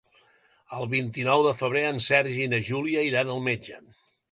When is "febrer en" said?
1.59-2.03